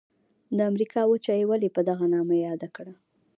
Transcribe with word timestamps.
د 0.57 0.59
امریکا 0.71 1.01
وچه 1.07 1.33
یې 1.39 1.45
ولي 1.49 1.69
په 1.75 1.81
دغه 1.89 2.05
نامه 2.13 2.35
یاده 2.47 2.67
کړه؟ 2.75 2.93